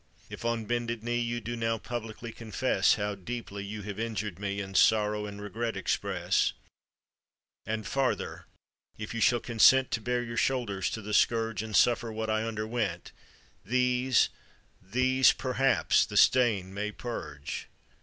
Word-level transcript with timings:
If 0.31 0.43
on 0.43 0.65
bended 0.65 1.03
knee 1.03 1.19
You 1.19 1.39
do 1.39 1.55
now 1.55 1.77
publicly 1.77 2.31
confess 2.31 2.95
How 2.95 3.13
deeply 3.13 3.63
you 3.63 3.83
have 3.83 3.99
injured 3.99 4.39
me 4.39 4.59
And 4.59 4.75
sorrow 4.75 5.27
and 5.27 5.39
regret 5.39 5.77
express:— 5.77 6.53
"And 7.67 7.85
farther, 7.85 8.47
if 8.97 9.13
you 9.13 9.21
shall 9.21 9.39
consent 9.39 9.91
To 9.91 10.01
bare 10.01 10.23
your 10.23 10.37
shoulders 10.37 10.89
to 10.89 11.03
the 11.03 11.13
scourge 11.13 11.61
And 11.61 11.75
suffer 11.75 12.11
what 12.11 12.31
I 12.31 12.41
underwent, 12.45 13.11
These, 13.63 14.29
these, 14.81 15.33
perhaps, 15.33 16.03
the 16.07 16.17
stain 16.17 16.73
may 16.73 16.91
purge. 16.91 17.67